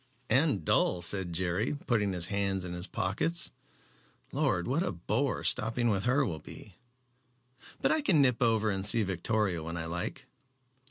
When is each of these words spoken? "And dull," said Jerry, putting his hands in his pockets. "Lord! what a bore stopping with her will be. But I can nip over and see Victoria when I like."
"And 0.31 0.65
dull," 0.65 1.03
said 1.03 1.31
Jerry, 1.31 1.75
putting 1.85 2.11
his 2.11 2.25
hands 2.25 2.65
in 2.65 2.73
his 2.73 2.87
pockets. 2.87 3.51
"Lord! 4.31 4.67
what 4.67 4.81
a 4.81 4.91
bore 4.91 5.43
stopping 5.43 5.89
with 5.89 6.05
her 6.05 6.25
will 6.25 6.39
be. 6.39 6.73
But 7.81 7.91
I 7.91 8.01
can 8.01 8.19
nip 8.19 8.41
over 8.41 8.71
and 8.71 8.83
see 8.83 9.03
Victoria 9.03 9.61
when 9.61 9.77
I 9.77 9.85
like." 9.85 10.25